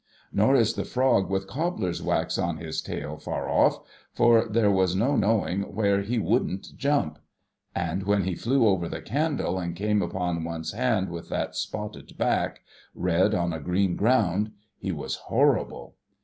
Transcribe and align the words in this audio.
Nor 0.33 0.55
is 0.55 0.73
the 0.73 0.83
frog 0.83 1.29
with 1.29 1.45
cobbler's 1.45 2.01
wax 2.01 2.39
on 2.39 2.57
his 2.57 2.81
tail, 2.81 3.19
far 3.19 3.47
off; 3.47 3.81
for 4.11 4.45
there 4.47 4.71
was 4.71 4.95
no 4.95 5.15
knowing 5.15 5.61
where 5.75 6.01
he 6.01 6.17
wouldn't 6.17 6.75
jump; 6.75 7.19
and 7.75 8.01
when 8.01 8.23
he 8.23 8.33
tlew 8.33 8.63
over 8.63 8.89
the 8.89 8.99
candle, 9.03 9.59
and 9.59 9.75
came 9.75 10.01
upon 10.01 10.43
one's 10.43 10.71
hand 10.71 11.09
with 11.11 11.29
that 11.29 11.55
spotted 11.55 12.17
back— 12.17 12.61
red 12.95 13.35
on 13.35 13.53
a 13.53 13.59
green 13.61 13.95
ground— 13.95 14.49
he 14.79 14.91
was 14.91 15.17
horrible. 15.25 15.93